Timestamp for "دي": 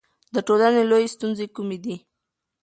1.83-1.95